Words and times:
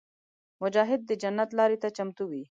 مجاهد 0.61 1.01
د 1.05 1.11
جنت 1.21 1.49
لارې 1.59 1.77
ته 1.83 1.89
چمتو 1.97 2.23
وي. 2.29 2.39